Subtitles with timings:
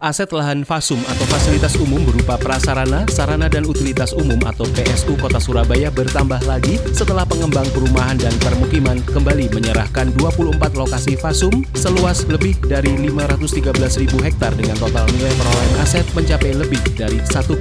[0.00, 5.36] Aset lahan FASUM atau fasilitas umum berupa prasarana, sarana dan utilitas umum atau PSU Kota
[5.36, 12.56] Surabaya bertambah lagi setelah pengembang perumahan dan permukiman kembali menyerahkan 24 lokasi FASUM seluas lebih
[12.64, 17.60] dari 513 ribu hektar dengan total nilai perolehan aset mencapai lebih dari 1,3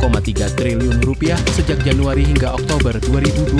[0.55, 3.59] triliun rupiah sejak Januari hingga Oktober 2022.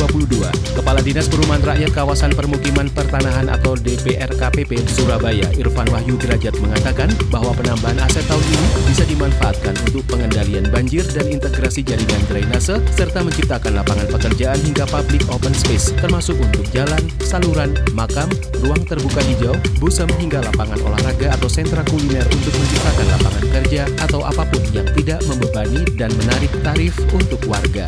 [0.79, 7.51] Kepala Dinas Perumahan Rakyat Kawasan Permukiman Pertanahan atau DPRKPP Surabaya Irfan Wahyu Derajat mengatakan bahwa
[7.59, 13.77] penambahan aset tahun ini bisa dimanfaatkan untuk pengendalian banjir dan integrasi jaringan drainase, serta menciptakan
[13.77, 18.27] lapangan pekerjaan hingga public open space, termasuk untuk jalan, saluran, makam,
[18.65, 24.21] ruang terbuka hijau, busem hingga lapangan olahraga atau sentra kuliner untuk menciptakan lapangan kerja atau
[24.25, 27.85] apa pun yang tidak membebani dan menarik tarif untuk warga.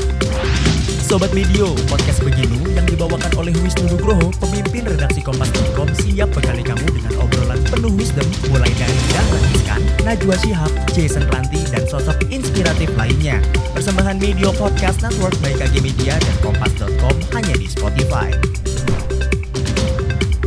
[1.11, 6.64] Sobat Medio, podcast beginu yang dibawakan oleh Wisnu Nugroho, pemimpin redaksi Kompas.com siap bekali
[10.12, 13.40] Najwa Shihab, Jason Ranti, dan sosok inspiratif lainnya.
[13.72, 18.28] Persembahan Media Podcast Network by KG Media dan Kompas.com hanya di Spotify.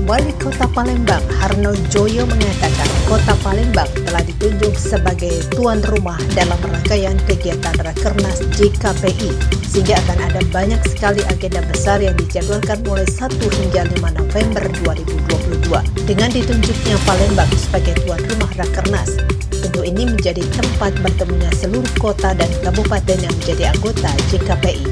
[0.04, 7.16] Wali Kota Palembang Harno Joyo mengatakan Kota Palembang telah ditunjuk sebagai tuan rumah dalam rangkaian
[7.24, 13.82] kegiatan Rakernas JKPI sehingga akan ada banyak sekali agenda besar yang dijadwalkan mulai 1 hingga
[13.90, 19.18] 5 November 2022 dengan ditunjuknya Palembang sebagai tuan rumah Rakernas.
[19.50, 24.86] Tentu ini menjadi tempat bertemunya seluruh kota dan kabupaten yang menjadi anggota JKPI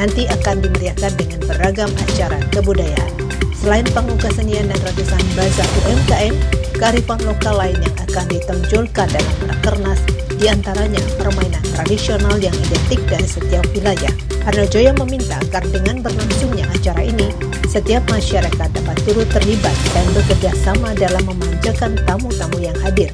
[0.00, 3.12] nanti akan dimeriahkan dengan beragam acara kebudayaan.
[3.52, 6.34] Selain panggung kesenian dan ratusan bazar UMKM,
[6.80, 10.00] kearifan lokal lain yang akan ditonjolkan dalam rakernas
[10.38, 14.14] di antaranya permainan tradisional yang identik dari setiap wilayah.
[14.48, 17.28] Joyo meminta agar dengan berlangsungnya acara ini,
[17.68, 23.12] setiap masyarakat dapat turut terlibat dan bekerja sama dalam memanjakan tamu-tamu yang hadir.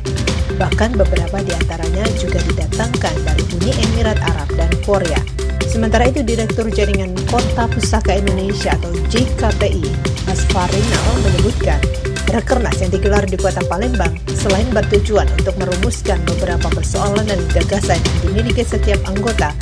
[0.54, 5.18] Bahkan beberapa di antaranya juga didatangkan dari Uni Emirat Arab dan Korea.
[5.66, 9.90] Sementara itu, Direktur Jaringan Kota Pusaka Indonesia atau JKPI,
[10.30, 11.82] Asfarinal menyebutkan,
[12.30, 18.20] Rakernas yang digelar di kota Palembang selain bertujuan untuk merumuskan beberapa persoalan dan gagasan yang
[18.32, 19.52] dimiliki setiap anggota,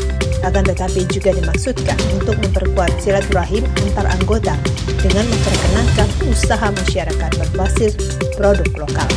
[0.43, 4.55] akan tetapi juga dimaksudkan untuk memperkuat silaturahim antar anggota
[4.99, 7.95] dengan memperkenalkan usaha masyarakat berbasis
[8.35, 9.11] produk lokal.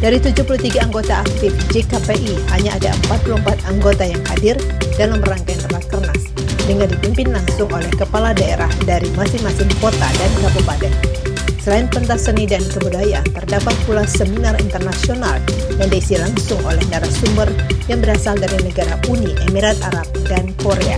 [0.00, 4.56] Dari 73 anggota aktif JKPI, hanya ada 44 anggota yang hadir
[4.96, 6.32] dalam rangkaian Rakernas
[6.64, 11.19] dengan dipimpin langsung oleh kepala daerah dari masing-masing kota dan kabupaten.
[11.60, 15.36] Selain pentas seni dan kebudayaan, terdapat pula seminar internasional
[15.76, 17.52] yang diisi langsung oleh narasumber
[17.84, 20.96] yang berasal dari negara Uni Emirat Arab dan Korea.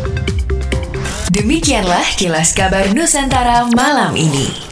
[1.34, 4.71] Demikianlah kilas kabar Nusantara malam ini.